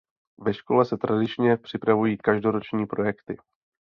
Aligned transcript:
Ve 0.41 0.53
škole 0.53 0.85
se 0.85 0.97
tradičně 0.97 1.57
připravují 1.57 2.17
každoroční 2.17 2.85
projekty. 2.87 3.37